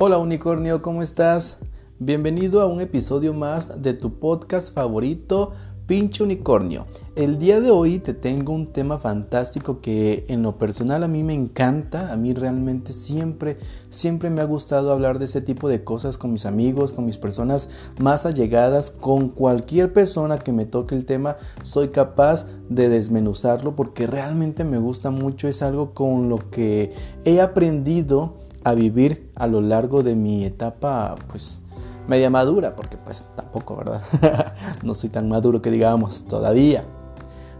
Hola 0.00 0.18
unicornio, 0.18 0.80
¿cómo 0.80 1.02
estás? 1.02 1.56
Bienvenido 1.98 2.60
a 2.60 2.66
un 2.66 2.80
episodio 2.80 3.34
más 3.34 3.82
de 3.82 3.94
tu 3.94 4.20
podcast 4.20 4.72
favorito, 4.72 5.50
Pinche 5.88 6.22
Unicornio. 6.22 6.86
El 7.16 7.40
día 7.40 7.60
de 7.60 7.72
hoy 7.72 7.98
te 7.98 8.14
tengo 8.14 8.52
un 8.52 8.72
tema 8.72 8.98
fantástico 8.98 9.80
que 9.80 10.24
en 10.28 10.42
lo 10.42 10.56
personal 10.56 11.02
a 11.02 11.08
mí 11.08 11.24
me 11.24 11.34
encanta, 11.34 12.12
a 12.12 12.16
mí 12.16 12.32
realmente 12.32 12.92
siempre, 12.92 13.56
siempre 13.90 14.30
me 14.30 14.40
ha 14.40 14.44
gustado 14.44 14.92
hablar 14.92 15.18
de 15.18 15.24
ese 15.24 15.40
tipo 15.40 15.68
de 15.68 15.82
cosas 15.82 16.16
con 16.16 16.30
mis 16.30 16.46
amigos, 16.46 16.92
con 16.92 17.04
mis 17.04 17.18
personas 17.18 17.68
más 17.98 18.24
allegadas, 18.24 18.92
con 18.92 19.30
cualquier 19.30 19.92
persona 19.92 20.38
que 20.38 20.52
me 20.52 20.64
toque 20.64 20.94
el 20.94 21.06
tema, 21.06 21.34
soy 21.64 21.88
capaz 21.88 22.46
de 22.68 22.88
desmenuzarlo 22.88 23.74
porque 23.74 24.06
realmente 24.06 24.62
me 24.62 24.78
gusta 24.78 25.10
mucho, 25.10 25.48
es 25.48 25.60
algo 25.60 25.92
con 25.92 26.28
lo 26.28 26.38
que 26.50 26.92
he 27.24 27.40
aprendido 27.40 28.46
a 28.68 28.74
vivir 28.74 29.30
a 29.34 29.46
lo 29.46 29.60
largo 29.60 30.02
de 30.02 30.14
mi 30.14 30.44
etapa, 30.44 31.16
pues 31.28 31.60
media 32.06 32.30
madura, 32.30 32.74
porque 32.74 32.96
pues 32.96 33.24
tampoco, 33.36 33.76
¿verdad? 33.76 34.02
no 34.82 34.94
soy 34.94 35.10
tan 35.10 35.28
maduro 35.28 35.62
que 35.62 35.70
digamos 35.70 36.24
todavía. 36.24 36.84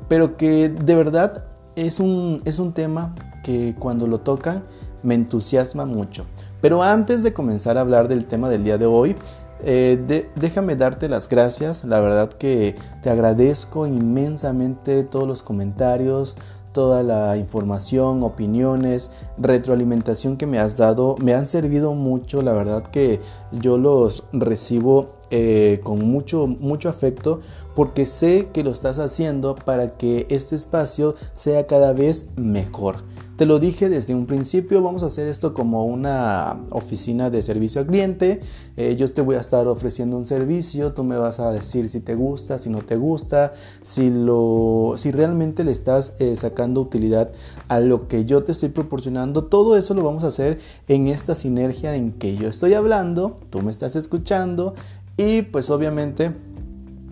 Pero 0.08 0.36
que 0.36 0.68
de 0.68 0.94
verdad 0.94 1.44
es 1.76 2.00
un, 2.00 2.40
es 2.44 2.58
un 2.58 2.72
tema 2.72 3.14
que 3.44 3.74
cuando 3.78 4.06
lo 4.06 4.20
tocan 4.20 4.64
me 5.02 5.14
entusiasma 5.14 5.84
mucho. 5.84 6.24
Pero 6.60 6.82
antes 6.82 7.22
de 7.22 7.32
comenzar 7.32 7.78
a 7.78 7.82
hablar 7.82 8.09
del 8.09 8.24
tema 8.24 8.48
del 8.48 8.64
día 8.64 8.78
de 8.78 8.86
hoy, 8.86 9.16
eh, 9.64 10.26
déjame 10.36 10.76
darte 10.76 11.09
las 11.09 11.28
gracias. 11.28 11.84
La 11.84 12.00
verdad 12.00 12.30
que 12.30 12.76
te 13.02 13.10
agradezco 13.10 13.86
inmensamente 13.86 15.02
todos 15.04 15.26
los 15.26 15.42
comentarios, 15.42 16.36
toda 16.78 17.02
la 17.02 17.37
información, 17.37 18.23
opiniones, 18.23 19.10
retroalimentación 19.37 20.37
que 20.37 20.46
me 20.46 20.60
has 20.60 20.76
dado. 20.76 21.16
Me 21.21 21.34
han 21.34 21.45
servido 21.45 21.93
mucho, 21.95 22.40
la 22.40 22.52
verdad 22.52 22.84
que 22.84 23.18
yo 23.51 23.79
los 23.79 24.23
recibo 24.32 25.16
eh, 25.32 25.80
con 25.82 26.09
mucho, 26.09 26.46
mucho 26.46 26.88
afecto 26.88 27.40
porque 27.74 28.06
sé 28.06 28.51
que 28.52 28.62
lo 28.62 28.71
estás 28.71 29.01
haciendo 29.01 29.56
para 29.56 29.96
que 29.96 30.29
este 30.30 30.54
espacio 30.54 31.16
sea 31.34 31.66
cada 31.66 31.93
vez 31.93 32.29
mejor. 32.37 32.99
Te 33.38 33.46
lo 33.46 33.60
dije 33.60 33.88
desde 33.88 34.16
un 34.16 34.26
principio, 34.26 34.82
vamos 34.82 35.04
a 35.04 35.06
hacer 35.06 35.28
esto 35.28 35.54
como 35.54 35.84
una 35.84 36.58
oficina 36.70 37.30
de 37.30 37.44
servicio 37.44 37.80
al 37.80 37.86
cliente. 37.86 38.40
Eh, 38.76 38.96
yo 38.98 39.12
te 39.12 39.22
voy 39.22 39.36
a 39.36 39.40
estar 39.40 39.68
ofreciendo 39.68 40.16
un 40.16 40.26
servicio, 40.26 40.92
tú 40.92 41.04
me 41.04 41.16
vas 41.16 41.38
a 41.38 41.52
decir 41.52 41.88
si 41.88 42.00
te 42.00 42.16
gusta, 42.16 42.59
si 42.59 42.68
no 42.68 42.82
te 42.82 42.96
gusta, 42.96 43.52
si, 43.84 44.10
lo, 44.10 44.94
si 44.96 45.12
realmente 45.12 45.62
le 45.62 45.70
estás 45.70 46.14
eh, 46.18 46.34
sacando 46.34 46.80
utilidad 46.80 47.30
a 47.68 47.78
lo 47.78 48.09
que 48.09 48.24
yo 48.24 48.42
te 48.42 48.50
estoy 48.50 48.70
proporcionando. 48.70 49.44
Todo 49.44 49.76
eso 49.76 49.94
lo 49.94 50.02
vamos 50.02 50.24
a 50.24 50.28
hacer 50.28 50.59
en 50.88 51.06
esta 51.06 51.36
sinergia 51.36 51.94
en 51.94 52.10
que 52.10 52.34
yo 52.34 52.48
estoy 52.48 52.74
hablando, 52.74 53.36
tú 53.50 53.62
me 53.62 53.70
estás 53.70 53.94
escuchando 53.94 54.74
y 55.16 55.42
pues 55.42 55.70
obviamente 55.70 56.32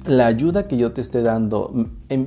la 0.07 0.27
ayuda 0.27 0.69
que 0.69 0.77
yo 0.77 0.93
te 0.93 1.01
esté 1.01 1.23
dando, 1.23 1.73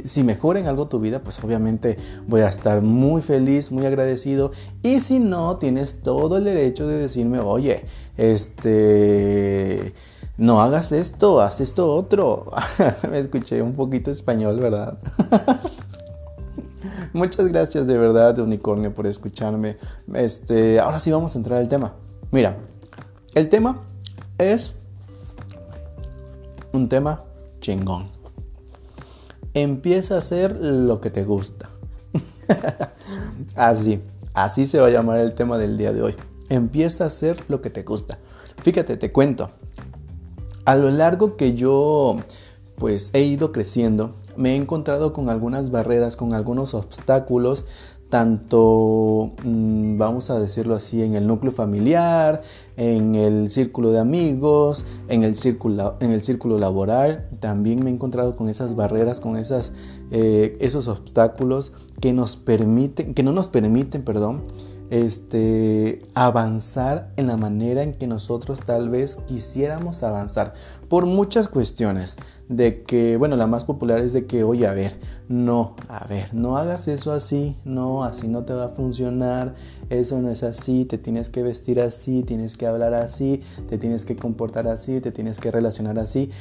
si 0.03 0.23
mejora 0.23 0.59
en 0.59 0.67
algo 0.67 0.87
tu 0.87 0.99
vida, 0.99 1.19
pues 1.19 1.41
obviamente 1.43 1.97
voy 2.27 2.41
a 2.41 2.49
estar 2.49 2.81
muy 2.81 3.21
feliz, 3.21 3.71
muy 3.71 3.85
agradecido. 3.85 4.51
Y 4.83 4.99
si 4.99 5.19
no, 5.19 5.57
tienes 5.57 6.01
todo 6.01 6.37
el 6.37 6.43
derecho 6.43 6.87
de 6.87 6.97
decirme, 6.97 7.39
oye, 7.39 7.85
este, 8.17 9.93
no 10.37 10.61
hagas 10.61 10.91
esto, 10.91 11.41
haz 11.41 11.61
esto 11.61 11.93
otro. 11.93 12.51
Me 13.09 13.19
escuché 13.19 13.61
un 13.61 13.73
poquito 13.73 14.11
español, 14.11 14.59
¿verdad? 14.59 14.97
Muchas 17.13 17.47
gracias 17.47 17.87
de 17.87 17.97
verdad, 17.97 18.37
Unicornio, 18.39 18.93
por 18.93 19.07
escucharme. 19.07 19.77
Este, 20.13 20.79
ahora 20.79 20.99
sí 20.99 21.11
vamos 21.11 21.35
a 21.35 21.37
entrar 21.37 21.59
al 21.59 21.69
tema. 21.69 21.93
Mira, 22.31 22.57
el 23.35 23.49
tema 23.49 23.81
es 24.37 24.75
un 26.71 26.87
tema 26.87 27.23
chingón. 27.59 28.09
Empieza 29.53 30.15
a 30.15 30.19
hacer 30.19 30.55
lo 30.61 31.01
que 31.01 31.09
te 31.09 31.23
gusta. 31.23 31.69
así, 33.55 34.01
así 34.33 34.67
se 34.67 34.79
va 34.79 34.87
a 34.87 34.91
llamar 34.91 35.19
el 35.19 35.33
tema 35.33 35.57
del 35.57 35.77
día 35.77 35.93
de 35.93 36.01
hoy. 36.01 36.15
Empieza 36.49 37.03
a 37.03 37.07
hacer 37.07 37.43
lo 37.47 37.61
que 37.61 37.69
te 37.69 37.83
gusta. 37.83 38.19
Fíjate, 38.61 38.97
te 38.97 39.11
cuento. 39.11 39.51
A 40.65 40.75
lo 40.75 40.89
largo 40.91 41.35
que 41.35 41.55
yo 41.55 42.17
pues 42.77 43.09
he 43.13 43.21
ido 43.21 43.51
creciendo, 43.51 44.15
me 44.37 44.53
he 44.53 44.55
encontrado 44.55 45.11
con 45.11 45.29
algunas 45.29 45.69
barreras, 45.69 46.15
con 46.15 46.33
algunos 46.33 46.73
obstáculos 46.73 47.65
tanto, 48.09 49.33
mm, 49.43 49.97
vamos 49.97 50.31
a 50.31 50.39
decirlo 50.39 50.75
así, 50.75 51.03
en 51.03 51.13
el 51.13 51.27
núcleo 51.27 51.51
familiar, 51.51 52.41
en 52.75 53.15
el 53.15 53.51
círculo 53.51 53.91
de 53.91 53.99
amigos, 53.99 54.83
en 55.07 55.23
el 55.23 55.35
círculo, 55.35 55.95
en 55.99 56.11
el 56.11 56.23
círculo 56.23 56.57
laboral. 56.57 57.29
También 57.39 57.83
me 57.83 57.91
he 57.91 57.93
encontrado 57.93 58.35
con 58.35 58.49
esas 58.49 58.75
barreras, 58.75 59.19
con 59.19 59.37
esas, 59.37 59.73
eh, 60.11 60.57
esos 60.59 60.87
obstáculos 60.87 61.71
que 62.01 62.11
nos 62.11 62.35
permiten, 62.35 63.13
que 63.13 63.21
no 63.21 63.31
nos 63.31 63.47
permiten, 63.47 64.03
perdón, 64.03 64.41
este, 64.89 66.01
avanzar 66.13 67.11
en 67.15 67.27
la 67.27 67.37
manera 67.37 67.83
en 67.83 67.93
que 67.93 68.07
nosotros 68.07 68.59
tal 68.59 68.89
vez 68.89 69.17
quisiéramos 69.27 70.03
avanzar 70.03 70.53
por 70.87 71.05
muchas 71.05 71.47
cuestiones 71.47 72.17
de 72.47 72.81
que, 72.81 73.17
bueno, 73.17 73.35
la 73.35 73.45
más 73.45 73.63
popular 73.63 73.99
es 73.99 74.13
de 74.13 74.25
que, 74.25 74.43
oye, 74.43 74.65
a 74.65 74.73
ver, 74.73 74.97
no, 75.27 75.75
a 75.87 76.07
ver, 76.07 76.33
no 76.33 76.57
hagas 76.57 76.87
eso 76.87 77.11
así, 77.11 77.55
no, 77.63 78.03
así 78.03 78.27
no 78.27 78.43
te 78.43 78.53
va 78.53 78.65
a 78.65 78.69
funcionar, 78.69 79.53
eso 79.89 80.19
no 80.19 80.29
es 80.31 80.41
así, 80.41 80.85
te 80.85 80.97
tienes 80.97 81.29
que 81.29 81.43
vestir 81.43 81.79
así, 81.79 82.23
tienes 82.23 82.57
que 82.57 82.65
hablar 82.65 82.95
así, 82.95 83.41
te 83.69 83.77
tienes 83.77 84.05
que 84.05 84.15
comportar 84.15 84.67
así, 84.67 84.99
te 84.99 85.11
tienes 85.11 85.39
que 85.39 85.51
relacionar 85.51 85.99
así. 85.99 86.31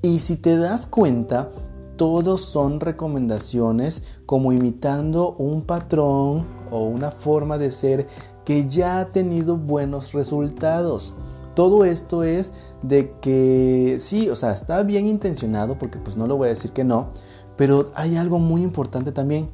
Y 0.00 0.20
si 0.20 0.36
te 0.36 0.56
das 0.56 0.86
cuenta, 0.86 1.50
todos 1.98 2.42
son 2.42 2.80
recomendaciones 2.80 4.02
como 4.24 4.52
imitando 4.52 5.32
un 5.32 5.62
patrón 5.62 6.46
o 6.70 6.84
una 6.84 7.10
forma 7.10 7.58
de 7.58 7.72
ser 7.72 8.06
que 8.44 8.66
ya 8.68 9.00
ha 9.00 9.12
tenido 9.12 9.56
buenos 9.56 10.12
resultados. 10.12 11.12
Todo 11.54 11.84
esto 11.84 12.22
es 12.22 12.52
de 12.82 13.12
que 13.20 13.96
sí, 13.98 14.30
o 14.30 14.36
sea, 14.36 14.52
está 14.52 14.82
bien 14.84 15.08
intencionado 15.08 15.76
porque 15.76 15.98
pues 15.98 16.16
no 16.16 16.28
lo 16.28 16.36
voy 16.36 16.46
a 16.46 16.50
decir 16.50 16.70
que 16.70 16.84
no, 16.84 17.08
pero 17.56 17.90
hay 17.94 18.16
algo 18.16 18.38
muy 18.38 18.62
importante 18.62 19.10
también 19.10 19.50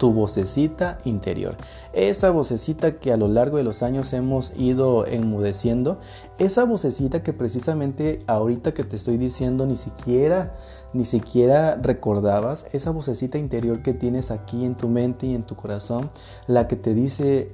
tu 0.00 0.14
vocecita 0.14 0.96
interior. 1.04 1.58
Esa 1.92 2.30
vocecita 2.30 2.98
que 2.98 3.12
a 3.12 3.18
lo 3.18 3.28
largo 3.28 3.58
de 3.58 3.64
los 3.64 3.82
años 3.82 4.14
hemos 4.14 4.54
ido 4.56 5.06
enmudeciendo, 5.06 5.98
esa 6.38 6.64
vocecita 6.64 7.22
que 7.22 7.34
precisamente 7.34 8.20
ahorita 8.26 8.72
que 8.72 8.82
te 8.82 8.96
estoy 8.96 9.18
diciendo 9.18 9.66
ni 9.66 9.76
siquiera 9.76 10.54
ni 10.94 11.04
siquiera 11.04 11.76
recordabas, 11.76 12.64
esa 12.72 12.90
vocecita 12.92 13.36
interior 13.36 13.82
que 13.82 13.92
tienes 13.92 14.30
aquí 14.30 14.64
en 14.64 14.74
tu 14.74 14.88
mente 14.88 15.26
y 15.26 15.34
en 15.34 15.42
tu 15.42 15.54
corazón, 15.54 16.08
la 16.46 16.66
que 16.66 16.76
te 16.76 16.94
dice 16.94 17.52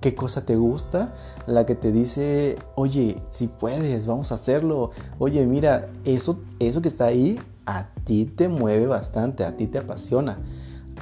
qué 0.00 0.16
cosa 0.16 0.44
te 0.44 0.56
gusta, 0.56 1.14
la 1.46 1.64
que 1.64 1.76
te 1.76 1.92
dice, 1.92 2.58
oye, 2.74 3.22
si 3.30 3.46
puedes, 3.46 4.06
vamos 4.06 4.32
a 4.32 4.34
hacerlo. 4.34 4.90
Oye, 5.18 5.46
mira, 5.46 5.88
eso, 6.04 6.40
eso 6.58 6.82
que 6.82 6.88
está 6.88 7.06
ahí 7.06 7.40
a 7.66 7.88
ti 8.04 8.26
te 8.26 8.48
mueve 8.48 8.86
bastante, 8.86 9.44
a 9.44 9.56
ti 9.56 9.68
te 9.68 9.78
apasiona 9.78 10.38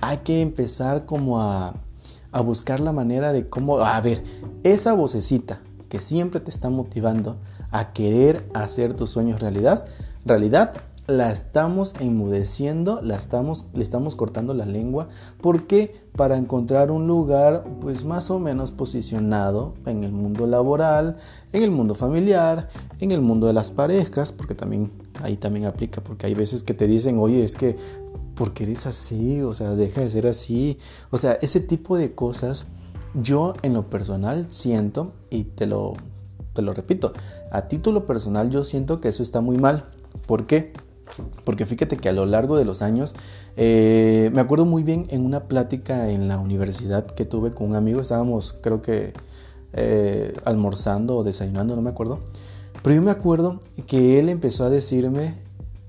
hay 0.01 0.19
que 0.19 0.41
empezar 0.41 1.07
como 1.07 1.41
a, 1.41 1.75
buscar 2.45 2.81
la 2.81 2.93
manera 2.93 3.33
de 3.33 3.49
cómo, 3.49 3.79
a 3.79 3.99
ver, 4.03 4.23
esa 4.63 4.93
vocecita 4.93 5.61
que 5.89 6.03
siempre 6.03 6.39
te 6.39 6.51
está 6.51 6.69
motivando 6.69 7.39
a 7.71 7.95
querer 7.95 8.47
hacer 8.53 8.93
tus 8.93 9.09
sueños 9.09 9.41
realidad, 9.41 9.87
realidad 10.27 10.75
la 11.07 11.31
estamos 11.31 11.95
enmudeciendo, 12.01 13.01
la 13.01 13.17
estamos, 13.17 13.67
le 13.73 13.83
estamos 13.83 14.17
cortando 14.17 14.55
la 14.55 14.67
lengua. 14.67 15.09
porque 15.41 16.05
Para 16.17 16.39
encontrar 16.39 16.91
un 16.91 17.07
lugar 17.07 17.65
pues 17.81 18.05
más 18.05 18.31
o 18.31 18.39
menos 18.39 18.71
posicionado 18.71 19.75
en 19.85 20.03
el 20.03 20.13
mundo 20.13 20.47
laboral, 20.47 21.17
en 21.53 21.63
el 21.63 21.71
mundo 21.71 21.95
familiar, 21.95 22.69
en 23.01 23.11
el 23.11 23.21
mundo 23.21 23.47
de 23.47 23.53
las 23.53 23.71
parejas, 23.71 24.33
porque 24.33 24.55
también 24.55 24.91
ahí 25.23 25.37
también 25.37 25.67
aplica, 25.67 26.01
porque 26.01 26.27
hay 26.27 26.35
veces 26.35 26.63
que 26.63 26.73
te 26.75 26.87
dicen, 26.87 27.19
oye, 27.19 27.45
es 27.45 27.55
que 27.55 27.77
porque 28.37 28.65
eres 28.65 28.87
así, 28.87 29.41
o 29.41 29.55
sea, 29.55 29.71
deja 29.71 30.03
de 30.03 30.11
ser 30.11 30.27
así. 30.27 30.79
O 31.11 31.19
sea, 31.19 31.33
ese 31.41 31.59
tipo 31.61 31.97
de 31.97 32.15
cosas 32.15 32.67
yo 33.15 33.55
en 33.63 33.73
lo 33.73 33.89
personal 33.89 34.47
siento, 34.51 35.13
y 35.31 35.45
te 35.45 35.67
lo, 35.67 35.95
te 36.53 36.63
lo 36.63 36.75
repito, 36.75 37.13
a 37.51 37.63
título 37.69 38.05
personal 38.07 38.51
yo 38.51 38.63
siento 38.63 39.01
que 39.01 39.09
eso 39.09 39.23
está 39.23 39.41
muy 39.41 39.57
mal. 39.57 39.87
¿Por 40.27 40.47
qué? 40.47 40.73
Porque 41.45 41.65
fíjate 41.65 41.97
que 41.97 42.09
a 42.09 42.13
lo 42.13 42.27
largo 42.27 42.59
de 42.59 42.67
los 42.67 42.83
años, 42.83 43.15
eh, 43.57 44.31
me 44.35 44.41
acuerdo 44.41 44.67
muy 44.67 44.83
bien 44.83 45.07
en 45.11 45.25
una 45.25 45.45
plática 45.45 46.11
en 46.11 46.29
la 46.29 46.39
universidad 46.39 47.07
que 47.07 47.25
tuve 47.25 47.53
con 47.53 47.69
un 47.69 47.77
amigo, 47.77 48.01
estábamos 48.01 48.55
creo 48.61 48.83
que 48.83 49.15
eh, 49.73 50.35
almorzando 50.45 51.17
o 51.17 51.25
desayunando, 51.25 51.75
no 51.75 51.83
me 51.83 51.91
acuerdo, 51.91 52.21
pero 52.83 52.97
yo 52.97 53.03
me 53.03 53.11
acuerdo 53.11 53.61
que 53.87 54.19
él 54.19 54.29
empezó 54.29 54.65
a 54.65 54.71
decirme 54.71 55.46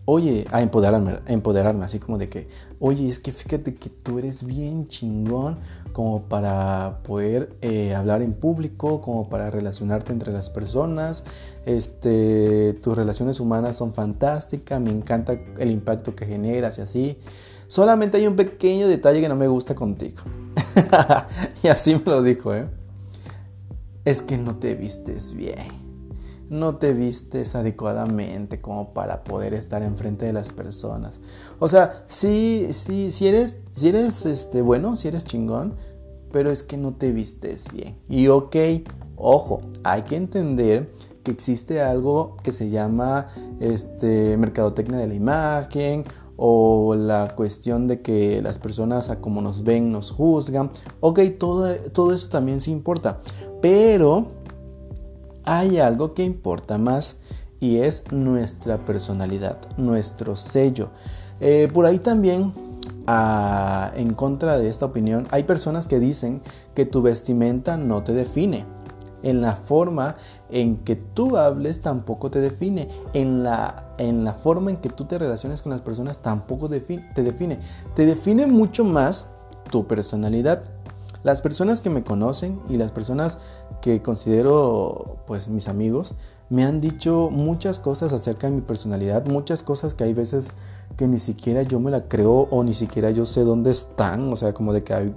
oye, 0.09 0.47
a 0.51 0.61
empoderarme, 0.61 1.19
empoderarme, 1.27 1.83
así 1.83 1.99
como 1.99 2.17
de 2.17 2.29
que, 2.29 2.47
oye, 2.79 3.09
es 3.09 3.19
que 3.19 3.33
fíjate 3.33 3.75
que 3.75 3.89
tú 3.89 4.17
eres 4.17 4.45
bien 4.45 4.87
chingón 4.87 5.57
como 5.91 6.23
para 6.29 6.99
poder 7.03 7.57
eh, 7.61 7.93
hablar 7.93 8.21
en 8.21 8.31
público, 8.31 9.01
como 9.01 9.27
para 9.27 9.49
relacionarte 9.49 10.13
entre 10.13 10.31
las 10.31 10.49
personas, 10.49 11.23
este, 11.65 12.71
tus 12.81 12.95
relaciones 12.95 13.41
humanas 13.41 13.75
son 13.75 13.93
fantásticas, 13.93 14.79
me 14.79 14.91
encanta 14.91 15.37
el 15.59 15.71
impacto 15.71 16.15
que 16.15 16.25
generas 16.25 16.77
y 16.77 16.81
así. 16.81 17.17
Solamente 17.67 18.15
hay 18.15 18.27
un 18.27 18.37
pequeño 18.37 18.87
detalle 18.87 19.19
que 19.19 19.27
no 19.27 19.35
me 19.35 19.49
gusta 19.49 19.75
contigo. 19.75 20.23
y 21.63 21.67
así 21.67 21.95
me 21.95 22.03
lo 22.05 22.23
dijo, 22.23 22.53
¿eh? 22.53 22.65
Es 24.05 24.21
que 24.21 24.37
no 24.37 24.55
te 24.55 24.73
vistes 24.75 25.33
bien 25.33 25.86
no 26.49 26.77
te 26.77 26.93
vistes 26.93 27.55
adecuadamente 27.55 28.61
como 28.61 28.93
para 28.93 29.23
poder 29.23 29.53
estar 29.53 29.83
enfrente 29.83 30.25
de 30.25 30.33
las 30.33 30.51
personas. 30.51 31.19
O 31.59 31.67
sea, 31.67 32.05
sí, 32.07 32.67
sí, 32.71 33.11
si 33.11 33.27
eres, 33.27 33.59
si 33.73 33.89
eres 33.89 34.25
este, 34.25 34.61
bueno, 34.61 34.95
si 34.95 35.07
eres 35.07 35.25
chingón, 35.25 35.75
pero 36.31 36.51
es 36.51 36.63
que 36.63 36.77
no 36.77 36.93
te 36.93 37.11
vistes 37.11 37.65
bien. 37.71 37.97
Y 38.09 38.27
ok, 38.27 38.55
ojo, 39.15 39.61
hay 39.83 40.03
que 40.03 40.15
entender 40.15 40.89
que 41.23 41.31
existe 41.31 41.81
algo 41.81 42.37
que 42.43 42.51
se 42.51 42.69
llama 42.69 43.27
este, 43.59 44.37
mercadotecnia 44.37 44.97
de 44.97 45.07
la 45.07 45.15
imagen 45.15 46.05
o 46.37 46.95
la 46.95 47.33
cuestión 47.35 47.87
de 47.87 48.01
que 48.01 48.41
las 48.41 48.59
personas 48.59 49.09
a 49.09 49.19
como 49.19 49.41
nos 49.41 49.63
ven 49.63 49.91
nos 49.91 50.11
juzgan. 50.11 50.71
Ok, 50.99 51.19
todo, 51.37 51.75
todo 51.91 52.13
eso 52.13 52.29
también 52.29 52.61
sí 52.61 52.71
importa. 52.71 53.19
Pero 53.61 54.27
hay 55.47 55.79
algo 55.79 56.13
que 56.13 56.23
importa 56.23 56.77
más 56.77 57.15
y 57.59 57.77
es 57.77 58.03
nuestra 58.11 58.85
personalidad, 58.85 59.57
nuestro 59.77 60.35
sello. 60.35 60.89
Eh, 61.39 61.69
por 61.73 61.85
ahí 61.85 61.99
también, 61.99 62.53
ah, 63.07 63.91
en 63.95 64.13
contra 64.13 64.57
de 64.57 64.69
esta 64.69 64.85
opinión, 64.85 65.25
hay 65.31 65.43
personas 65.43 65.87
que 65.87 65.99
dicen 65.99 66.41
que 66.75 66.85
tu 66.85 67.01
vestimenta 67.01 67.77
no 67.77 68.03
te 68.03 68.13
define. 68.13 68.65
En 69.23 69.41
la 69.41 69.55
forma 69.55 70.17
en 70.49 70.77
que 70.83 70.95
tú 70.95 71.37
hables 71.37 71.81
tampoco 71.81 72.29
te 72.29 72.39
define. 72.39 72.89
En 73.13 73.43
la, 73.43 73.95
en 73.97 74.25
la 74.25 74.33
forma 74.33 74.69
en 74.69 74.77
que 74.77 74.89
tú 74.89 75.05
te 75.05 75.17
relaciones 75.17 75.61
con 75.61 75.71
las 75.71 75.81
personas 75.81 76.19
tampoco 76.19 76.69
te 76.69 76.81
define. 77.23 77.59
Te 77.95 78.05
define 78.05 78.45
mucho 78.47 78.83
más 78.83 79.25
tu 79.71 79.87
personalidad. 79.87 80.63
Las 81.27 81.41
personas 81.41 81.81
que 81.81 81.89
me 81.89 82.05
conocen 82.05 82.57
y 82.69 82.77
las 82.77 82.93
personas 82.93 83.37
que 83.81 84.01
considero 84.01 85.17
pues 85.27 85.49
mis 85.49 85.67
amigos 85.67 86.13
me 86.49 86.63
han 86.63 86.79
dicho 86.79 87.27
muchas 87.29 87.79
cosas 87.79 88.13
acerca 88.13 88.47
de 88.47 88.55
mi 88.55 88.61
personalidad, 88.61 89.25
muchas 89.25 89.61
cosas 89.61 89.93
que 89.93 90.05
hay 90.05 90.13
veces 90.13 90.45
que 90.95 91.05
ni 91.05 91.19
siquiera 91.19 91.63
yo 91.63 91.81
me 91.81 91.91
la 91.91 92.07
creo 92.07 92.47
o 92.49 92.63
ni 92.63 92.73
siquiera 92.73 93.11
yo 93.11 93.25
sé 93.25 93.43
dónde 93.43 93.71
están, 93.71 94.31
o 94.31 94.37
sea, 94.37 94.53
como 94.53 94.71
de 94.71 94.85
que 94.85 94.93
hay, 94.93 95.13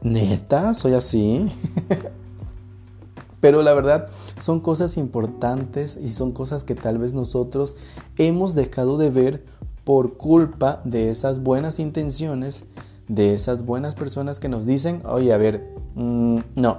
neta, 0.00 0.74
soy 0.74 0.94
así. 0.94 1.50
Pero 3.40 3.64
la 3.64 3.74
verdad 3.74 4.10
son 4.38 4.60
cosas 4.60 4.96
importantes 4.96 5.98
y 6.00 6.10
son 6.10 6.30
cosas 6.30 6.62
que 6.62 6.76
tal 6.76 6.98
vez 6.98 7.14
nosotros 7.14 7.74
hemos 8.16 8.54
dejado 8.54 8.96
de 8.96 9.10
ver 9.10 9.44
por 9.82 10.16
culpa 10.16 10.82
de 10.84 11.10
esas 11.10 11.42
buenas 11.42 11.80
intenciones 11.80 12.62
de 13.08 13.34
esas 13.34 13.64
buenas 13.64 13.94
personas 13.94 14.40
que 14.40 14.48
nos 14.48 14.66
dicen, 14.66 15.02
oye, 15.06 15.32
a 15.32 15.36
ver, 15.36 15.74
mm, 15.94 16.38
no, 16.56 16.78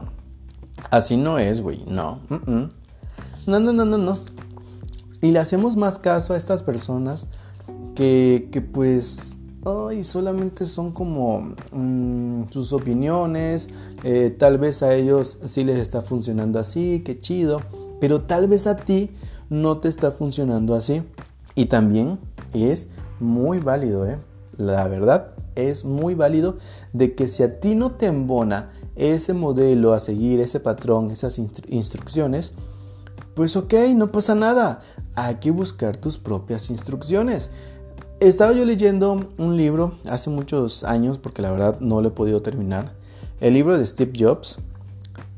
así 0.92 1.18
no 1.18 1.40
es, 1.40 1.62
güey, 1.62 1.84
no, 1.88 2.20
no, 3.48 3.60
no, 3.60 3.74
no, 3.74 3.86
no, 3.86 3.98
no. 3.98 4.18
Y 5.22 5.32
le 5.32 5.40
hacemos 5.40 5.76
más 5.76 5.98
caso 5.98 6.34
a 6.34 6.38
estas 6.38 6.64
personas 6.64 7.26
que, 7.96 8.48
que 8.52 8.62
pues, 8.62 9.38
ay, 9.66 10.04
solamente 10.04 10.66
son 10.66 10.92
como 10.92 11.56
mm, 11.72 12.44
sus 12.52 12.72
opiniones, 12.72 13.70
eh, 14.04 14.34
tal 14.38 14.58
vez 14.58 14.84
a 14.84 14.94
ellos 14.94 15.40
sí 15.46 15.64
les 15.64 15.78
está 15.78 16.02
funcionando 16.02 16.60
así, 16.60 17.02
qué 17.06 17.20
chido, 17.20 17.62
pero 18.00 18.22
tal 18.22 18.48
vez 18.48 18.68
a 18.68 18.78
ti 18.78 19.10
no 19.50 19.78
te 19.78 19.90
está 19.90 20.12
funcionando 20.12 20.76
así. 20.76 21.04
Y 21.56 21.66
también 21.66 22.20
es 22.54 22.88
muy 23.20 23.60
válido, 23.60 24.08
¿eh? 24.08 24.18
La 24.56 24.88
verdad, 24.88 25.32
es 25.60 25.86
muy 25.86 26.16
válido 26.16 26.58
de 26.94 27.16
que 27.16 27.28
si 27.28 27.44
a 27.44 27.60
ti 27.60 27.76
no 27.76 27.92
te 27.92 28.08
embona 28.08 28.72
ese 28.96 29.34
modelo 29.34 29.94
a 29.94 30.00
seguir, 30.00 30.40
ese 30.40 30.60
patrón, 30.60 31.12
esas 31.12 31.40
instrucciones, 31.40 32.52
pues 33.34 33.56
ok, 33.56 33.74
no 33.96 34.12
pasa 34.12 34.36
nada. 34.36 34.82
Hay 35.16 35.36
que 35.36 35.52
buscar 35.52 35.96
tus 35.96 36.18
propias 36.18 36.70
instrucciones. 36.70 37.52
Estaba 38.20 38.52
yo 38.52 38.66
leyendo 38.66 39.30
un 39.38 39.56
libro 39.56 39.96
hace 40.10 40.30
muchos 40.30 40.84
años, 40.84 41.18
porque 41.20 41.42
la 41.42 41.52
verdad 41.52 41.80
no 41.80 42.02
lo 42.02 42.10
he 42.10 42.12
podido 42.12 42.42
terminar. 42.42 42.92
El 43.40 43.54
libro 43.54 43.78
de 43.78 43.88
Steve 43.88 44.12
Jobs, 44.20 44.60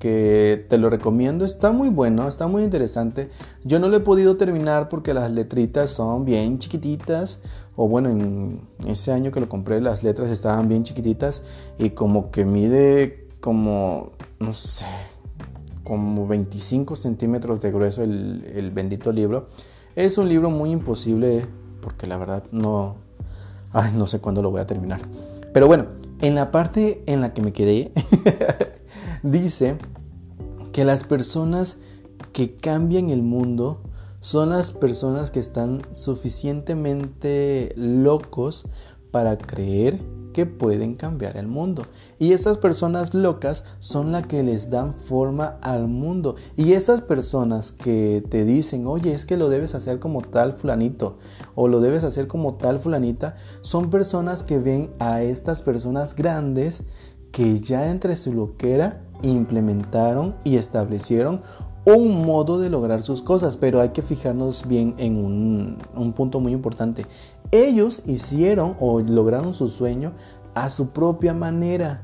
que 0.02 0.66
te 0.68 0.80
lo 0.80 0.90
recomiendo, 0.90 1.46
está 1.46 1.72
muy 1.72 1.90
bueno, 1.90 2.28
está 2.28 2.48
muy 2.48 2.64
interesante. 2.64 3.30
Yo 3.64 3.78
no 3.78 3.88
lo 3.88 3.98
he 3.98 4.00
podido 4.00 4.36
terminar 4.36 4.90
porque 4.90 5.14
las 5.14 5.30
letritas 5.30 5.92
son 5.92 6.26
bien 6.26 6.58
chiquititas, 6.58 7.38
o 7.76 7.88
bueno, 7.88 8.10
en 8.10 8.62
ese 8.88 9.12
año 9.12 9.30
que 9.32 9.40
lo 9.40 9.48
compré 9.48 9.80
las 9.80 10.02
letras 10.02 10.32
estaban 10.32 10.68
bien 10.68 10.84
chiquititas 10.84 11.44
y 11.78 11.92
como 11.92 12.32
que 12.32 12.46
mide 12.46 13.28
como, 13.42 14.14
no 14.40 14.54
sé, 14.54 14.88
como 15.84 16.26
25 16.26 16.96
centímetros 16.96 17.62
de 17.62 17.72
grueso 17.72 18.02
el, 18.02 18.44
el 18.56 18.72
bendito 18.72 19.12
libro. 19.12 19.50
Es 19.96 20.18
un 20.18 20.28
libro 20.28 20.50
muy 20.50 20.72
imposible 20.72 21.46
porque 21.80 22.08
la 22.08 22.18
verdad 22.18 22.44
no, 22.52 22.96
ay, 23.72 23.94
no 23.96 24.08
sé 24.08 24.18
cuándo 24.18 24.42
lo 24.42 24.50
voy 24.50 24.62
a 24.62 24.66
terminar. 24.66 25.02
Pero 25.54 25.68
bueno, 25.68 25.86
en 26.22 26.34
la 26.34 26.50
parte 26.50 27.04
en 27.06 27.22
la 27.22 27.36
que 27.36 27.44
me 27.44 27.54
quedé, 27.54 27.92
dice 29.24 29.78
que 30.72 30.86
las 30.86 31.04
personas 31.04 31.78
que 32.34 32.56
cambian 32.56 33.10
el 33.10 33.22
mundo 33.22 33.82
son 34.22 34.50
las 34.50 34.72
personas 34.72 35.32
que 35.32 35.40
están 35.40 35.82
suficientemente 35.94 37.74
locos 37.76 38.66
para 39.12 39.38
creer 39.38 40.00
que 40.32 40.46
pueden 40.46 40.96
cambiar 40.96 41.38
el 41.38 41.48
mundo. 41.48 41.86
Y 42.20 42.34
esas 42.34 42.58
personas 42.58 43.14
locas 43.14 43.64
son 43.80 44.12
las 44.12 44.28
que 44.28 44.44
les 44.44 44.70
dan 44.70 44.94
forma 44.94 45.58
al 45.62 45.88
mundo. 45.88 46.36
Y 46.56 46.74
esas 46.74 47.02
personas 47.02 47.72
que 47.72 48.24
te 48.30 48.46
dicen, 48.46 48.88
oye, 48.88 49.14
es 49.14 49.26
que 49.26 49.38
lo 49.38 49.50
debes 49.50 49.76
hacer 49.76 50.00
como 50.00 50.22
tal 50.22 50.54
fulanito 50.54 51.18
o 51.56 51.68
lo 51.68 51.80
debes 51.80 52.04
hacer 52.04 52.28
como 52.28 52.56
tal 52.56 52.80
fulanita, 52.80 53.36
son 53.62 53.90
personas 53.90 54.44
que 54.44 54.60
ven 54.60 54.92
a 55.00 55.22
estas 55.22 55.62
personas 55.62 56.16
grandes 56.16 56.84
que 57.32 57.60
ya 57.62 57.90
entre 57.90 58.16
su 58.16 58.34
loquera 58.34 59.02
implementaron 59.22 60.36
y 60.44 60.58
establecieron 60.58 61.42
un 61.86 62.26
modo 62.26 62.60
de 62.60 62.70
lograr 62.70 63.02
sus 63.02 63.22
cosas, 63.22 63.58
pero 63.58 63.82
hay 63.82 63.90
que 63.90 64.02
fijarnos 64.02 64.68
bien 64.68 64.94
en 64.98 65.18
un, 65.18 66.14
punto 66.14 66.40
muy 66.40 66.54
importante. 66.54 67.06
Ellos 67.52 68.04
hicieron 68.06 68.76
o 68.80 69.00
lograron 69.02 69.54
su 69.54 69.68
sueño 69.68 70.14
a 70.54 70.70
su 70.70 70.90
propia 70.90 71.34
manera, 71.34 72.04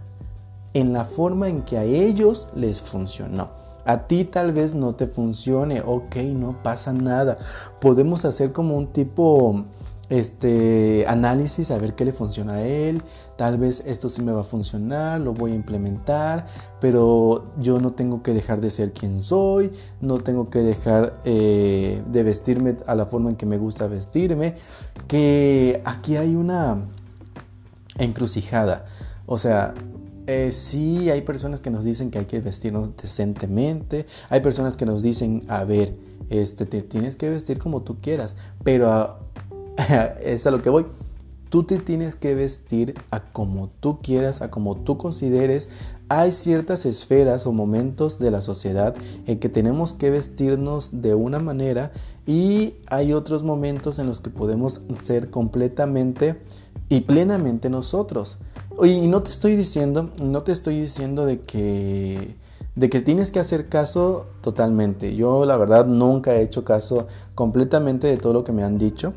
en 0.74 0.94
la 0.94 1.06
forma 1.06 1.48
en 1.48 1.62
que 1.62 1.78
a 1.78 1.84
ellos 1.84 2.50
les 2.56 2.82
funcionó. 2.82 3.50
A 3.86 4.08
ti 4.08 4.26
tal 4.26 4.52
vez 4.52 4.74
no 4.74 4.96
te 4.96 5.08
funcione, 5.08 5.82
ok, 5.82 6.16
no 6.34 6.62
pasa 6.62 6.92
nada. 6.92 7.38
Podemos 7.80 8.26
hacer 8.26 8.52
como 8.52 8.76
un 8.76 8.88
tipo 8.88 9.64
este 10.10 11.06
análisis 11.08 11.72
a 11.72 11.78
ver 11.78 11.96
qué 11.96 12.06
le 12.06 12.14
funciona 12.14 12.54
a 12.54 12.66
él. 12.66 13.02
Tal 13.36 13.58
vez 13.58 13.84
esto 13.86 14.10
sí 14.10 14.22
me 14.22 14.32
va 14.32 14.42
a 14.42 14.44
funcionar, 14.44 15.22
lo 15.22 15.34
voy 15.34 15.52
a 15.52 15.56
implementar, 15.56 16.46
pero 16.80 17.54
yo 17.60 17.80
no 17.80 17.92
tengo 17.92 18.24
que 18.24 18.34
dejar 18.34 18.62
de 18.62 18.72
ser 18.72 18.94
quien 18.94 19.22
soy, 19.22 19.72
no 20.02 20.20
tengo 20.20 20.50
que 20.50 20.60
dejar 20.60 21.20
eh, 21.26 22.02
de 22.08 22.24
vestirme 22.24 22.78
a 22.86 22.96
la 22.96 23.06
forma 23.06 23.30
en 23.30 23.36
que 23.36 23.46
me 23.46 23.58
gusta 23.58 23.88
vestirme. 23.88 24.56
Que 25.08 25.82
aquí 25.86 26.16
hay 26.16 26.36
una 26.36 26.86
encrucijada. 27.98 28.86
O 29.26 29.38
sea, 29.38 29.74
eh, 30.28 30.52
sí 30.52 31.10
hay 31.10 31.22
personas 31.22 31.62
que 31.62 31.70
nos 31.70 31.84
dicen 31.84 32.12
que 32.12 32.20
hay 32.20 32.26
que 32.26 32.42
vestirnos 32.42 32.90
decentemente, 33.02 34.06
hay 34.30 34.42
personas 34.42 34.76
que 34.76 34.86
nos 34.86 35.02
dicen, 35.02 35.44
a 35.48 35.64
ver, 35.64 35.98
este, 36.30 36.66
te 36.66 36.82
tienes 36.82 37.16
que 37.16 37.30
vestir 37.30 37.60
como 37.60 37.82
tú 37.82 38.02
quieras, 38.02 38.36
pero 38.64 39.20
es 40.24 40.48
a 40.48 40.52
lo 40.52 40.62
que 40.62 40.70
voy. 40.70 40.86
Tú 41.50 41.64
te 41.64 41.78
tienes 41.78 42.16
que 42.16 42.36
vestir 42.36 42.94
a 43.10 43.32
como 43.32 43.70
tú 43.80 44.02
quieras, 44.02 44.42
a 44.42 44.52
como 44.52 44.76
tú 44.76 44.98
consideres. 44.98 45.70
Hay 46.10 46.34
ciertas 46.34 46.86
esferas 46.86 47.48
o 47.48 47.54
momentos 47.54 48.20
de 48.20 48.32
la 48.32 48.42
sociedad 48.42 48.96
en 49.28 49.40
que 49.40 49.48
tenemos 49.48 49.94
que 49.94 50.10
vestirnos 50.10 51.02
de 51.02 51.16
una 51.16 51.40
manera 51.40 51.94
y 52.26 52.76
hay 52.88 53.14
otros 53.14 53.44
momentos 53.44 53.98
en 54.00 54.08
los 54.08 54.20
que 54.20 54.30
podemos 54.30 54.82
ser 55.02 55.30
completamente 55.30 56.42
y 56.90 57.02
plenamente 57.02 57.70
nosotros. 57.70 58.38
Y 58.84 59.08
no 59.08 59.24
te 59.24 59.32
estoy 59.32 59.56
diciendo, 59.56 60.12
no 60.22 60.44
te 60.44 60.52
estoy 60.52 60.82
diciendo 60.82 61.26
de 61.26 61.40
que 61.40 62.36
de 62.78 62.92
que 62.92 63.02
tienes 63.02 63.32
que 63.32 63.40
hacer 63.40 63.70
caso 63.70 64.28
totalmente. 64.42 65.16
Yo 65.16 65.46
la 65.46 65.58
verdad 65.58 65.88
nunca 65.88 66.36
he 66.36 66.44
hecho 66.44 66.64
caso 66.64 67.08
completamente 67.34 68.06
de 68.06 68.18
todo 68.18 68.34
lo 68.34 68.44
que 68.44 68.52
me 68.52 68.64
han 68.64 68.78
dicho. 68.78 69.14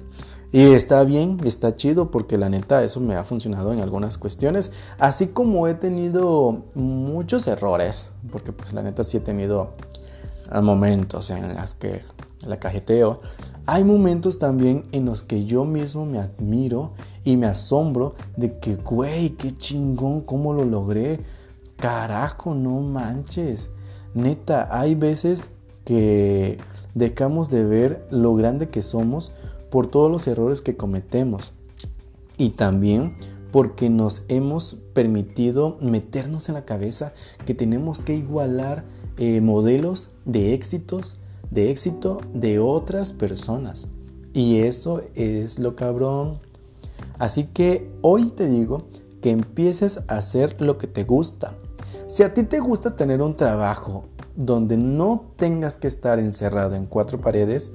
Y 0.53 0.73
está 0.73 1.05
bien, 1.05 1.39
está 1.45 1.77
chido 1.77 2.11
porque 2.11 2.37
la 2.37 2.49
neta 2.49 2.83
eso 2.83 2.99
me 3.01 3.15
ha 3.15 3.23
funcionado 3.23 3.73
en 3.73 3.81
algunas 3.81 4.19
cuestiones, 4.19 4.73
así 4.99 5.29
como 5.29 5.69
he 5.69 5.75
tenido 5.75 6.65
muchos 6.75 7.47
errores, 7.47 8.11
porque 8.33 8.51
pues 8.51 8.73
la 8.73 8.83
neta 8.83 9.05
sí 9.05 9.19
he 9.19 9.21
tenido 9.21 9.71
momentos 10.61 11.31
en 11.31 11.55
los 11.55 11.75
que 11.75 12.03
la 12.45 12.59
cajeteo. 12.59 13.21
Hay 13.67 13.85
momentos 13.85 14.41
también 14.41 14.87
en 14.91 15.05
los 15.05 15.23
que 15.23 15.45
yo 15.45 15.65
mismo 15.65 16.05
me 16.05 16.19
admiro 16.19 16.95
y 17.25 17.37
me 17.37 17.47
asombro 17.47 18.17
de 18.37 18.59
que, 18.59 18.75
güey, 18.75 19.31
qué 19.31 19.55
chingón, 19.57 20.23
cómo 20.23 20.53
lo 20.53 20.65
logré. 20.65 21.21
Carajo, 21.77 22.55
no 22.55 22.81
manches. 22.81 23.71
Neta, 24.15 24.69
hay 24.77 24.97
veces 24.97 25.51
que 25.85 26.59
dejamos 26.95 27.51
de 27.51 27.65
ver 27.65 28.09
lo 28.11 28.35
grande 28.35 28.71
que 28.71 28.83
somos 28.83 29.33
por 29.71 29.87
todos 29.87 30.11
los 30.11 30.27
errores 30.27 30.61
que 30.61 30.77
cometemos. 30.77 31.53
Y 32.37 32.51
también 32.51 33.17
porque 33.51 33.91
nos 33.91 34.23
hemos 34.29 34.77
permitido 34.95 35.77
meternos 35.81 36.49
en 36.49 36.55
la 36.55 36.65
cabeza 36.65 37.13
que 37.47 37.55
tenemos 37.55 38.01
que 38.01 38.15
igualar 38.15 38.85
eh, 39.17 39.41
modelos 39.41 40.11
de 40.25 40.55
éxitos, 40.55 41.17
de 41.51 41.71
éxito 41.71 42.21
de 42.33 42.59
otras 42.59 43.13
personas. 43.13 43.89
Y 44.33 44.59
eso 44.59 45.03
es 45.15 45.59
lo 45.59 45.75
cabrón. 45.75 46.39
Así 47.19 47.45
que 47.45 47.91
hoy 48.03 48.31
te 48.31 48.49
digo 48.49 48.85
que 49.21 49.31
empieces 49.31 50.01
a 50.09 50.19
hacer 50.19 50.61
lo 50.61 50.79
que 50.79 50.87
te 50.87 51.05
gusta. 51.05 51.55
Si 52.07 52.23
a 52.23 52.33
ti 52.33 52.45
te 52.45 52.61
gusta 52.61 52.97
tener 52.97 53.21
un 53.21 53.37
trabajo 53.37 54.05
donde 54.37 54.77
no 54.77 55.33
tengas 55.37 55.77
que 55.77 55.89
estar 55.89 56.19
encerrado 56.19 56.75
en 56.77 56.87
cuatro 56.87 57.21
paredes, 57.21 57.73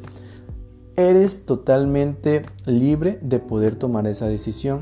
eres 0.97 1.45
totalmente 1.45 2.45
libre 2.65 3.19
de 3.21 3.39
poder 3.39 3.75
tomar 3.75 4.07
esa 4.07 4.27
decisión. 4.27 4.81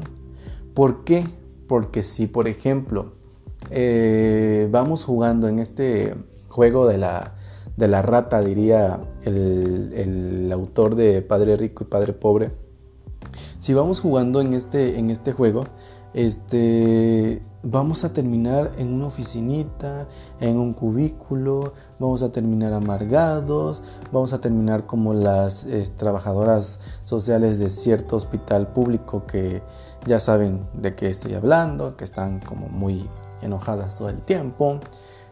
¿Por 0.73 1.03
qué? 1.03 1.27
Porque 1.67 2.03
si, 2.03 2.27
por 2.27 2.47
ejemplo, 2.47 3.13
eh, 3.69 4.67
vamos 4.71 5.05
jugando 5.05 5.47
en 5.47 5.59
este 5.59 6.15
juego 6.47 6.87
de 6.87 6.97
la, 6.97 7.35
de 7.77 7.87
la 7.87 8.01
rata, 8.01 8.41
diría 8.41 9.01
el, 9.23 9.93
el, 9.95 10.51
autor 10.51 10.95
de 10.95 11.21
Padre 11.21 11.57
Rico 11.57 11.83
y 11.83 11.87
Padre 11.87 12.13
Pobre, 12.13 12.51
si 13.59 13.73
vamos 13.73 13.99
jugando 13.99 14.41
en 14.41 14.53
este, 14.53 14.99
en 14.99 15.09
este 15.09 15.31
juego, 15.31 15.65
este, 16.13 17.41
vamos 17.63 18.03
a 18.03 18.11
terminar 18.11 18.71
en 18.77 18.93
una 18.93 19.07
oficinita, 19.07 20.07
en 20.41 20.57
un 20.57 20.73
cubículo, 20.73 21.73
vamos 21.97 22.21
a 22.21 22.31
terminar 22.31 22.73
amargados, 22.73 23.81
vamos 24.11 24.33
a 24.33 24.41
terminar 24.41 24.85
como 24.85 25.13
las 25.13 25.63
eh, 25.63 25.89
trabajadoras 25.95 26.79
sociales 27.03 27.57
de 27.59 27.69
cierto 27.69 28.17
hospital 28.17 28.67
público 28.73 29.25
que 29.25 29.63
ya 30.05 30.19
saben 30.19 30.67
de 30.73 30.93
qué 30.93 31.07
estoy 31.07 31.33
hablando, 31.33 31.95
que 31.95 32.03
están 32.03 32.41
como 32.41 32.67
muy 32.67 33.09
enojadas 33.41 33.97
todo 33.97 34.09
el 34.09 34.21
tiempo 34.21 34.79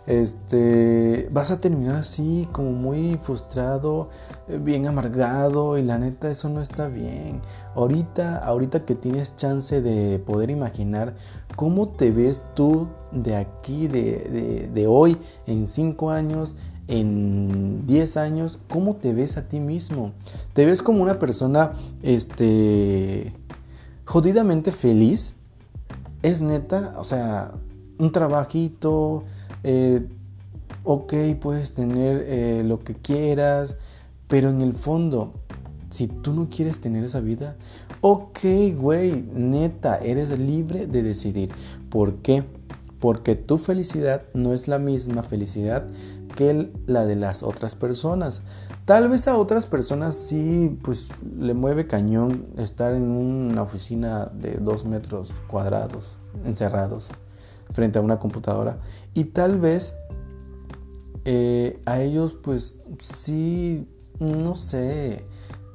este, 0.08 1.29
vas 1.31 1.51
a 1.51 1.60
terminar 1.60 1.96
así 1.96 2.48
como 2.51 2.72
muy 2.72 3.20
frustrado, 3.22 4.10
eh, 4.48 4.58
bien 4.58 4.88
amargado 4.88 5.77
y 5.77 5.84
la 5.84 5.98
neta 5.98 6.31
eso 6.31 6.50
no 6.50 6.62
está 6.62 6.88
bien. 6.88 7.41
Ahorita, 7.75 8.38
ahorita 8.38 8.86
que 8.86 8.96
tienes 8.96 9.36
chance 9.36 9.81
de 9.81 10.20
poder 10.20 10.50
imaginar 10.50 11.15
cómo 11.55 11.89
te 11.89 12.12
ves 12.12 12.43
tú 12.55 12.88
de 13.12 13.36
aquí, 13.36 13.88
de, 13.88 14.70
de 14.74 14.88
hoy, 14.88 15.17
en 15.46 15.67
5 15.67 16.10
años, 16.10 16.55
en 16.88 17.86
10 17.88 18.17
años, 18.17 18.60
cómo 18.70 18.96
te 18.96 19.13
ves 19.13 19.38
a 19.38 19.48
ti 19.48 19.60
mismo. 19.60 20.12
Te 20.53 20.65
ves 20.65 20.81
como 20.81 21.01
una 21.01 21.20
persona, 21.20 21.74
este, 22.01 23.34
jodidamente 24.05 24.72
feliz. 24.72 25.34
Es 26.22 26.41
neta, 26.41 26.93
o 26.98 27.03
sea, 27.03 27.51
un 27.98 28.12
trabajito, 28.12 29.24
eh, 29.63 30.08
ok, 30.84 31.13
puedes 31.39 31.74
tener 31.74 32.25
eh, 32.27 32.63
lo 32.65 32.84
que 32.84 32.96
quieras, 32.96 33.75
pero 34.27 34.50
en 34.50 34.62
el 34.62 34.74
fondo, 34.74 35.34
si 35.89 36.08
tú 36.08 36.34
no 36.34 36.50
quieres 36.50 36.80
tener 36.80 37.03
esa 37.03 37.20
vida, 37.20 37.58
ok, 38.01 38.39
güey, 38.75 39.24
neta, 39.34 39.98
eres 39.98 40.38
libre 40.38 40.88
de 40.88 41.03
decidir. 41.03 41.51
¿Por 41.89 42.15
qué? 42.18 42.44
Porque 43.00 43.36
tu 43.36 43.58
felicidad 43.58 44.24
no 44.34 44.53
es 44.53 44.68
la 44.68 44.80
misma 44.80 45.24
felicidad 45.24 45.88
que 46.36 46.72
la 46.88 47.06
de 47.06 47.15
las 47.15 47.44
otras 47.44 47.75
personas. 47.75 48.41
Tal 48.86 49.10
vez 49.10 49.27
a 49.27 49.38
otras 49.38 49.68
personas 49.68 50.15
sí, 50.15 50.77
pues 50.82 51.10
le 51.38 51.53
mueve 51.53 51.88
cañón 51.88 52.48
estar 52.58 52.94
en 52.94 53.03
una 53.03 53.62
oficina 53.62 54.25
de 54.27 54.53
dos 54.53 54.86
metros 54.86 55.34
cuadrados, 55.48 56.18
encerrados 56.46 57.10
frente 57.72 58.00
a 58.00 58.01
una 58.01 58.20
computadora. 58.20 58.80
Y 59.13 59.25
tal 59.25 59.60
vez 59.60 59.94
eh, 61.25 61.80
a 61.86 62.01
ellos 62.01 62.36
pues 62.42 62.80
sí, 63.00 63.88
no 64.20 64.56
sé, 64.56 65.24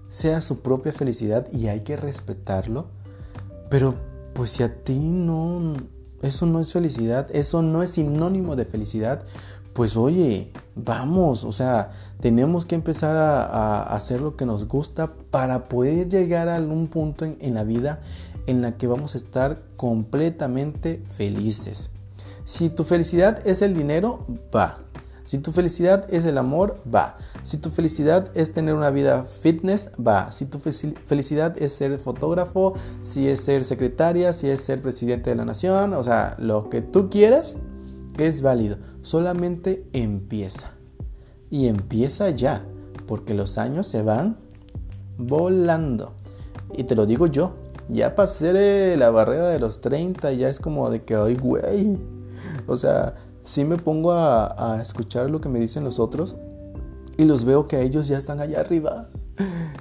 sea 0.08 0.40
su 0.40 0.60
propia 0.60 0.92
felicidad 0.92 1.46
y 1.52 1.68
hay 1.68 1.80
que 1.80 1.96
respetarlo. 1.96 2.86
Pero 3.70 3.94
pues 4.34 4.50
si 4.50 4.62
a 4.62 4.82
ti 4.84 4.98
no, 4.98 5.74
eso 6.22 6.46
no 6.46 6.60
es 6.60 6.72
felicidad, 6.72 7.28
eso 7.34 7.62
no 7.62 7.82
es 7.82 7.92
sinónimo 7.92 8.56
de 8.56 8.64
felicidad, 8.64 9.24
pues 9.72 9.96
oye, 9.96 10.52
vamos, 10.74 11.44
o 11.44 11.52
sea, 11.52 11.90
tenemos 12.20 12.64
que 12.64 12.74
empezar 12.74 13.14
a, 13.14 13.82
hacer 13.82 14.20
lo 14.20 14.36
que 14.36 14.46
nos 14.46 14.66
gusta 14.66 15.12
para 15.30 15.68
poder 15.68 16.08
llegar 16.08 16.48
a 16.48 16.58
un 16.60 16.88
punto 16.88 17.24
en 17.26 17.54
la 17.54 17.64
vida 17.64 18.00
en 18.46 18.62
la 18.62 18.76
que 18.76 18.86
vamos 18.86 19.14
a 19.14 19.18
estar 19.18 19.62
completamente 19.76 21.02
felices. 21.16 21.90
Si 22.44 22.68
tu 22.68 22.84
felicidad 22.84 23.46
es 23.46 23.62
el 23.62 23.74
dinero, 23.74 24.24
va. 24.54 24.78
Si 25.24 25.38
tu 25.38 25.50
felicidad 25.50 26.06
es 26.14 26.24
el 26.24 26.38
amor, 26.38 26.80
va. 26.92 27.18
Si 27.42 27.58
tu 27.58 27.70
felicidad 27.70 28.30
es 28.34 28.52
tener 28.52 28.74
una 28.74 28.90
vida 28.90 29.24
fitness, 29.24 29.90
va. 29.98 30.30
Si 30.30 30.46
tu 30.46 30.60
felicidad 30.60 31.60
es 31.60 31.72
ser 31.72 31.98
fotógrafo, 31.98 32.74
si 33.02 33.28
es 33.28 33.40
ser 33.40 33.64
secretaria, 33.64 34.32
si 34.32 34.48
es 34.48 34.60
ser 34.60 34.80
presidente 34.80 35.30
de 35.30 35.36
la 35.36 35.44
nación, 35.44 35.94
o 35.94 36.04
sea, 36.04 36.36
lo 36.38 36.70
que 36.70 36.80
tú 36.80 37.10
quieras 37.10 37.56
es 38.18 38.40
válido. 38.40 38.78
Solamente 39.02 39.84
empieza. 39.92 40.70
Y 41.50 41.66
empieza 41.66 42.30
ya, 42.30 42.64
porque 43.08 43.34
los 43.34 43.58
años 43.58 43.88
se 43.88 44.02
van 44.02 44.36
volando. 45.18 46.14
Y 46.76 46.84
te 46.84 46.94
lo 46.94 47.04
digo 47.04 47.26
yo, 47.26 47.54
ya 47.88 48.14
pasé 48.14 48.96
la 48.96 49.10
barrera 49.10 49.48
de 49.48 49.58
los 49.58 49.80
30, 49.80 50.32
ya 50.32 50.48
es 50.48 50.60
como 50.60 50.90
de 50.90 51.02
que, 51.04 51.14
ay, 51.14 51.36
güey. 51.36 51.98
O 52.66 52.76
sea, 52.76 53.14
si 53.44 53.64
me 53.64 53.76
pongo 53.76 54.12
a, 54.12 54.80
escuchar 54.82 55.30
lo 55.30 55.40
que 55.40 55.48
me 55.48 55.60
dicen 55.60 55.84
los 55.84 55.98
otros 55.98 56.36
y 57.16 57.24
los 57.24 57.44
veo 57.44 57.68
que 57.68 57.82
ellos 57.82 58.08
ya 58.08 58.18
están 58.18 58.40
allá 58.40 58.60
arriba. 58.60 59.06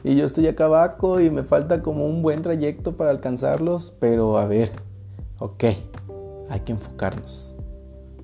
Y 0.03 0.15
yo 0.15 0.25
estoy 0.25 0.47
acá 0.47 0.65
abajo 0.65 1.19
y 1.19 1.31
me 1.31 1.43
falta 1.43 1.81
como 1.81 2.05
un 2.05 2.21
buen 2.21 2.41
trayecto 2.41 2.95
para 2.95 3.09
alcanzarlos. 3.09 3.91
Pero 3.99 4.37
a 4.37 4.45
ver, 4.45 4.71
ok, 5.39 5.63
hay 6.49 6.59
que 6.59 6.73
enfocarnos. 6.73 7.55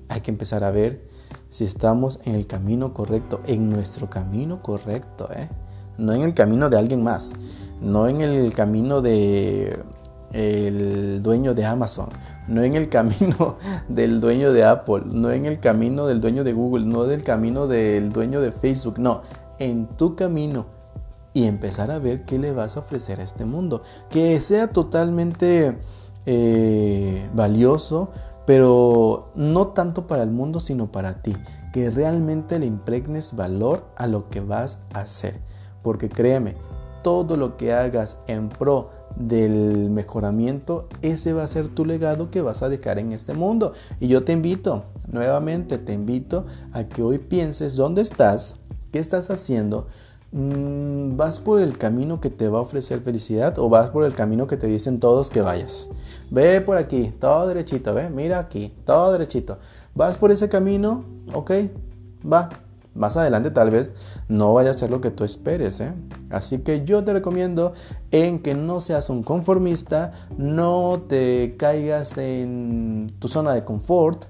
Hay 0.08 0.20
que 0.20 0.30
empezar 0.30 0.62
a 0.62 0.70
ver 0.70 1.02
si 1.50 1.64
estamos 1.64 2.20
en 2.24 2.34
el 2.34 2.46
camino 2.46 2.94
correcto, 2.94 3.40
en 3.46 3.68
nuestro 3.68 4.08
camino 4.08 4.62
correcto, 4.62 5.28
¿eh? 5.34 5.48
No 5.98 6.14
en 6.14 6.22
el 6.22 6.34
camino 6.34 6.70
de 6.70 6.78
alguien 6.78 7.02
más, 7.02 7.32
no 7.82 8.08
en 8.08 8.20
el 8.20 8.54
camino 8.54 9.02
de 9.02 9.78
el 10.32 11.22
dueño 11.22 11.54
de 11.54 11.66
Amazon, 11.66 12.08
no 12.48 12.62
en 12.62 12.74
el 12.74 12.88
camino 12.88 13.56
del 13.88 14.20
dueño 14.20 14.52
de 14.52 14.64
Apple, 14.64 15.02
no 15.06 15.30
en 15.30 15.46
el 15.46 15.60
camino 15.60 16.06
del 16.06 16.20
dueño 16.20 16.44
de 16.44 16.52
Google, 16.52 16.86
no 16.86 17.04
del 17.04 17.22
camino 17.22 17.66
del 17.66 18.12
dueño 18.12 18.40
de 18.40 18.52
Facebook, 18.52 18.98
no, 18.98 19.22
en 19.58 19.86
tu 19.86 20.16
camino 20.16 20.66
y 21.34 21.44
empezar 21.44 21.90
a 21.90 21.98
ver 21.98 22.24
qué 22.24 22.38
le 22.38 22.52
vas 22.52 22.76
a 22.76 22.80
ofrecer 22.80 23.20
a 23.20 23.24
este 23.24 23.44
mundo, 23.44 23.82
que 24.10 24.40
sea 24.40 24.68
totalmente 24.68 25.78
eh, 26.26 27.30
valioso, 27.34 28.10
pero 28.46 29.30
no 29.34 29.68
tanto 29.68 30.06
para 30.06 30.22
el 30.22 30.30
mundo, 30.30 30.60
sino 30.60 30.90
para 30.90 31.22
ti, 31.22 31.36
que 31.72 31.90
realmente 31.90 32.58
le 32.58 32.66
impregnes 32.66 33.34
valor 33.34 33.86
a 33.96 34.06
lo 34.06 34.28
que 34.28 34.40
vas 34.40 34.80
a 34.92 35.00
hacer, 35.00 35.40
porque 35.82 36.08
créeme, 36.08 36.56
todo 37.02 37.36
lo 37.36 37.56
que 37.56 37.72
hagas 37.72 38.18
en 38.26 38.48
pro 38.48 38.90
del 39.16 39.90
mejoramiento, 39.90 40.88
ese 41.02 41.32
va 41.32 41.44
a 41.44 41.48
ser 41.48 41.68
tu 41.68 41.84
legado 41.84 42.30
que 42.30 42.40
vas 42.40 42.62
a 42.62 42.68
dejar 42.68 42.98
en 42.98 43.12
este 43.12 43.34
mundo. 43.34 43.72
Y 44.00 44.08
yo 44.08 44.24
te 44.24 44.32
invito, 44.32 44.84
nuevamente 45.10 45.78
te 45.78 45.92
invito 45.92 46.46
a 46.72 46.84
que 46.84 47.02
hoy 47.02 47.18
pienses 47.18 47.76
dónde 47.76 48.02
estás, 48.02 48.54
qué 48.90 48.98
estás 48.98 49.30
haciendo, 49.30 49.86
mm, 50.32 51.16
¿Vas 51.16 51.40
por 51.40 51.60
el 51.60 51.76
camino 51.76 52.20
que 52.20 52.30
te 52.30 52.48
va 52.48 52.58
a 52.58 52.62
ofrecer 52.62 53.00
felicidad 53.00 53.58
o 53.58 53.68
vas 53.68 53.90
por 53.90 54.04
el 54.04 54.14
camino 54.14 54.46
que 54.46 54.56
te 54.56 54.66
dicen 54.66 54.98
todos 54.98 55.28
que 55.28 55.42
vayas? 55.42 55.88
Ve 56.30 56.62
por 56.62 56.78
aquí, 56.78 57.12
todo 57.18 57.46
derechito, 57.46 57.92
ve, 57.92 58.08
mira 58.08 58.38
aquí, 58.38 58.72
todo 58.86 59.12
derechito. 59.12 59.58
¿Vas 59.94 60.16
por 60.16 60.30
ese 60.30 60.48
camino? 60.48 61.04
Ok, 61.34 61.50
va, 62.24 62.48
más 62.94 63.16
adelante 63.16 63.50
tal 63.50 63.70
vez 63.70 63.90
no 64.28 64.52
vaya 64.52 64.70
a 64.70 64.74
ser 64.74 64.90
lo 64.90 65.00
que 65.00 65.10
tú 65.10 65.24
esperes. 65.24 65.80
¿eh? 65.80 65.92
Así 66.30 66.58
que 66.58 66.84
yo 66.84 67.04
te 67.04 67.12
recomiendo 67.12 67.72
en 68.10 68.40
que 68.40 68.54
no 68.54 68.80
seas 68.80 69.10
un 69.10 69.22
conformista, 69.22 70.12
no 70.36 71.02
te 71.08 71.56
caigas 71.56 72.18
en 72.18 73.12
tu 73.18 73.28
zona 73.28 73.52
de 73.54 73.64
confort. 73.64 74.26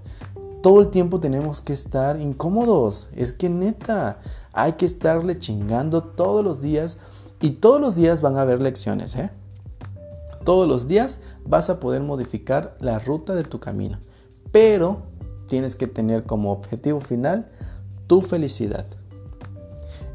Todo 0.63 0.81
el 0.81 0.91
tiempo 0.91 1.19
tenemos 1.19 1.61
que 1.61 1.73
estar 1.73 2.21
incómodos. 2.21 3.09
Es 3.17 3.33
que 3.33 3.49
neta, 3.49 4.19
hay 4.53 4.75
que 4.75 4.87
estarle 4.87 5.39
chingando 5.39 6.03
todos 6.03 6.45
los 6.45 6.61
días 6.61 6.99
y 7.41 7.51
todos 7.53 7.81
los 7.81 7.97
días 7.97 8.21
van 8.21 8.37
a 8.37 8.43
haber 8.43 8.61
lecciones. 8.61 9.17
¿eh? 9.17 9.31
Todos 10.45 10.69
los 10.69 10.87
días 10.87 11.21
vas 11.45 11.69
a 11.69 11.81
poder 11.81 12.03
modificar 12.03 12.77
la 12.79 13.01
ruta 13.01 13.35
de 13.35 13.43
tu 13.43 13.59
camino. 13.59 13.99
Pero 14.53 15.03
tienes 15.49 15.77
que 15.77 15.87
tener 15.87 16.25
como 16.25 16.53
objetivo 16.53 17.01
final 17.01 17.51
tu 18.07 18.23
felicidad. 18.23 18.87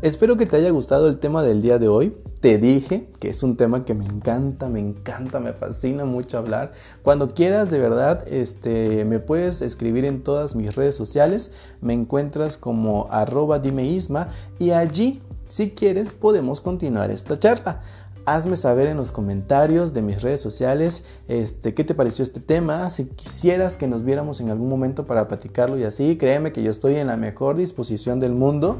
Espero 0.03 0.37
que 0.37 0.45
te 0.45 0.55
haya 0.55 0.69
gustado 0.69 1.07
el 1.07 1.17
tema 1.17 1.41
del 1.41 1.63
día 1.63 1.79
de 1.79 1.87
hoy. 1.87 2.15
Te 2.39 2.59
dije 2.59 3.09
que 3.19 3.29
es 3.29 3.41
un 3.41 3.57
tema 3.57 3.83
que 3.83 3.95
me 3.95 4.05
encanta, 4.05 4.69
me 4.69 4.79
encanta, 4.79 5.39
me 5.39 5.53
fascina 5.53 6.05
mucho 6.05 6.37
hablar. 6.37 6.71
Cuando 7.01 7.27
quieras, 7.27 7.71
de 7.71 7.79
verdad, 7.79 8.23
este, 8.31 9.05
me 9.05 9.17
puedes 9.17 9.63
escribir 9.63 10.05
en 10.05 10.21
todas 10.21 10.55
mis 10.55 10.75
redes 10.75 10.95
sociales. 10.95 11.51
Me 11.81 11.93
encuentras 11.93 12.57
como 12.57 13.07
arroba 13.09 13.57
dimeisma 13.57 14.27
y 14.59 14.69
allí, 14.69 15.23
si 15.49 15.71
quieres, 15.71 16.13
podemos 16.13 16.61
continuar 16.61 17.09
esta 17.09 17.39
charla 17.39 17.81
hazme 18.27 18.57
saber 18.57 18.87
en 18.87 18.97
los 18.97 19.11
comentarios 19.11 19.93
de 19.93 20.01
mis 20.01 20.21
redes 20.21 20.41
sociales 20.41 21.05
este, 21.29 21.73
qué 21.73 21.85
te 21.85 21.95
pareció 21.95 22.23
este 22.23 22.41
tema, 22.41 22.89
si 22.89 23.05
quisieras 23.05 23.77
que 23.77 23.87
nos 23.87 24.03
viéramos 24.03 24.41
en 24.41 24.49
algún 24.49 24.67
momento 24.67 25.07
para 25.07 25.29
platicarlo 25.29 25.77
y 25.77 25.85
así, 25.85 26.17
créeme 26.17 26.51
que 26.51 26.61
yo 26.61 26.69
estoy 26.69 26.97
en 26.97 27.07
la 27.07 27.15
mejor 27.15 27.55
disposición 27.55 28.19
del 28.19 28.33
mundo. 28.33 28.79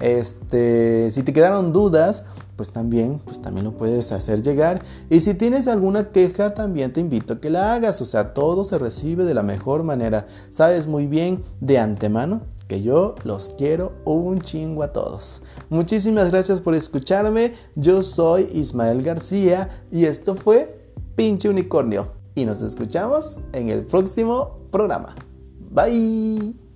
Este, 0.00 1.12
si 1.12 1.22
te 1.22 1.32
quedaron 1.32 1.72
dudas, 1.72 2.24
pues 2.58 2.72
también, 2.72 3.20
pues 3.24 3.40
también 3.40 3.64
lo 3.64 3.72
puedes 3.72 4.10
hacer 4.10 4.42
llegar. 4.42 4.82
Y 5.08 5.20
si 5.20 5.34
tienes 5.34 5.68
alguna 5.68 6.10
queja, 6.10 6.54
también 6.54 6.92
te 6.92 7.00
invito 7.00 7.34
a 7.34 7.40
que 7.40 7.50
la 7.50 7.72
hagas. 7.72 8.02
O 8.02 8.04
sea, 8.04 8.34
todo 8.34 8.64
se 8.64 8.78
recibe 8.78 9.24
de 9.24 9.32
la 9.32 9.44
mejor 9.44 9.84
manera. 9.84 10.26
Sabes 10.50 10.88
muy 10.88 11.06
bien 11.06 11.44
de 11.60 11.78
antemano 11.78 12.42
que 12.66 12.82
yo 12.82 13.14
los 13.22 13.50
quiero 13.56 13.92
un 14.04 14.40
chingo 14.40 14.82
a 14.82 14.92
todos. 14.92 15.40
Muchísimas 15.70 16.30
gracias 16.30 16.60
por 16.60 16.74
escucharme. 16.74 17.52
Yo 17.76 18.02
soy 18.02 18.48
Ismael 18.52 19.04
García 19.04 19.68
y 19.92 20.06
esto 20.06 20.34
fue 20.34 20.68
Pinche 21.14 21.48
Unicornio. 21.48 22.08
Y 22.34 22.44
nos 22.44 22.60
escuchamos 22.60 23.38
en 23.52 23.68
el 23.68 23.84
próximo 23.84 24.58
programa. 24.72 25.14
Bye. 25.70 26.67